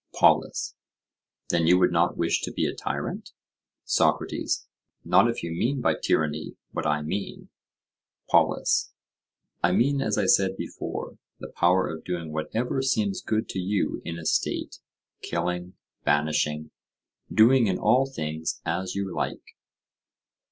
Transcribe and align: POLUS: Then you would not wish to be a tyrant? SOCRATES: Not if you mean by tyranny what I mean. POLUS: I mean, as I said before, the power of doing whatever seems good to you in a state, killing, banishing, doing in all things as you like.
POLUS: 0.15 0.73
Then 1.51 1.67
you 1.67 1.77
would 1.77 1.91
not 1.91 2.17
wish 2.17 2.41
to 2.41 2.51
be 2.51 2.65
a 2.65 2.73
tyrant? 2.73 3.33
SOCRATES: 3.85 4.65
Not 5.05 5.29
if 5.29 5.43
you 5.43 5.51
mean 5.51 5.79
by 5.79 5.93
tyranny 5.93 6.55
what 6.71 6.87
I 6.87 7.03
mean. 7.03 7.49
POLUS: 8.27 8.93
I 9.61 9.73
mean, 9.73 10.01
as 10.01 10.17
I 10.17 10.25
said 10.25 10.57
before, 10.57 11.19
the 11.39 11.49
power 11.55 11.87
of 11.87 12.03
doing 12.03 12.31
whatever 12.31 12.81
seems 12.81 13.21
good 13.21 13.47
to 13.49 13.59
you 13.59 14.01
in 14.03 14.17
a 14.17 14.25
state, 14.25 14.79
killing, 15.21 15.73
banishing, 16.03 16.71
doing 17.31 17.67
in 17.67 17.77
all 17.77 18.07
things 18.07 18.59
as 18.65 18.95
you 18.95 19.13
like. 19.13 19.55